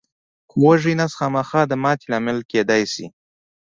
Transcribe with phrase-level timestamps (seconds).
[0.49, 3.05] خو وږی نس خامخا د ماتې لامل کېدای شي.